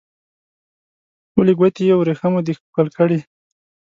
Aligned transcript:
ټولې 1.31 1.53
ګوتې 1.59 1.83
یې 1.89 1.95
وریښمو 1.97 2.39
دي 2.45 2.53
ښکل 2.59 2.87
کړي 2.97 3.19